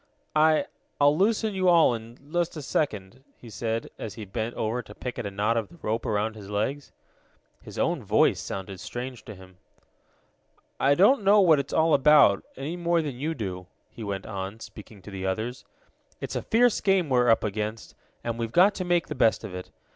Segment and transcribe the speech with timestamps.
[0.35, 0.65] "I
[0.99, 4.95] I'll loosen you all in just a second," he said, as he bent over to
[4.95, 6.91] pick at the knot of the rope around his legs.
[7.61, 9.59] His own voice sounded strange to him.
[10.79, 14.59] "I don't know what it's all about, any more than you do," he went on,
[14.59, 15.65] speaking to the others.
[16.19, 17.93] "It's a fierce game we're up against,
[18.23, 19.69] and we've got to make the best of it.